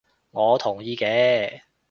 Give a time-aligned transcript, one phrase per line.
[0.31, 1.61] 我同意嘅